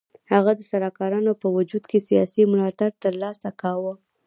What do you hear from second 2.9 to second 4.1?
تر لاسه کاوه.